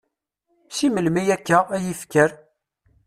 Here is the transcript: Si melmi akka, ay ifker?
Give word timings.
Si 0.75 0.87
melmi 0.93 1.23
akka, 1.35 1.59
ay 1.75 1.85
ifker? 1.93 2.29